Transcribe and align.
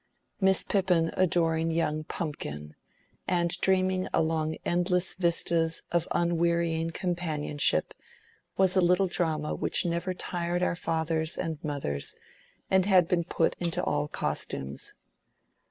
Miss 0.39 0.63
Pippin 0.63 1.11
adoring 1.13 1.69
young 1.69 2.03
Pumpkin, 2.05 2.73
and 3.27 3.55
dreaming 3.61 4.07
along 4.11 4.57
endless 4.65 5.13
vistas 5.13 5.83
of 5.91 6.07
unwearying 6.09 6.89
companionship, 6.89 7.93
was 8.57 8.75
a 8.75 8.81
little 8.81 9.05
drama 9.05 9.53
which 9.53 9.85
never 9.85 10.15
tired 10.15 10.63
our 10.63 10.75
fathers 10.75 11.37
and 11.37 11.63
mothers, 11.63 12.15
and 12.71 12.87
had 12.87 13.07
been 13.07 13.23
put 13.25 13.55
into 13.59 13.83
all 13.83 14.07
costumes. 14.07 14.95